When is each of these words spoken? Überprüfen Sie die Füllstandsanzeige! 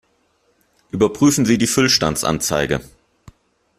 Überprüfen 0.89 1.45
Sie 1.45 1.59
die 1.59 1.67
Füllstandsanzeige! 1.67 2.81